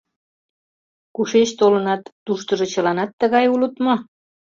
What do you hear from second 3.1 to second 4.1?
тыгай улыт мо?